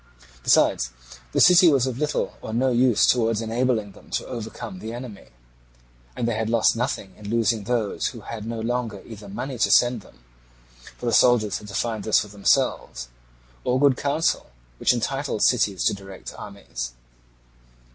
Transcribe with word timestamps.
Besides, 0.41 0.89
the 1.31 1.39
city 1.39 1.71
was 1.71 1.85
of 1.85 1.99
little 1.99 2.35
or 2.41 2.53
no 2.55 2.71
use 2.71 3.05
towards 3.05 3.39
enabling 3.39 3.91
them 3.91 4.09
to 4.09 4.25
overcome 4.25 4.79
the 4.79 4.93
enemy; 4.93 5.27
and 6.15 6.27
they 6.27 6.33
had 6.33 6.49
lost 6.49 6.75
nothing 6.75 7.13
in 7.17 7.29
losing 7.29 7.65
those 7.65 8.07
who 8.07 8.21
had 8.21 8.47
no 8.47 8.61
longer 8.61 9.03
either 9.05 9.29
money 9.29 9.59
to 9.59 9.69
send 9.69 10.01
them 10.01 10.23
(the 10.99 11.11
soldiers 11.13 11.57
having 11.59 11.67
to 11.67 11.75
find 11.75 12.03
this 12.03 12.21
for 12.21 12.29
themselves), 12.29 13.09
or 13.63 13.79
good 13.79 13.95
counsel, 13.95 14.47
which 14.79 14.91
entitles 14.91 15.45
cities 15.47 15.83
to 15.85 15.93
direct 15.93 16.33
armies. 16.35 16.93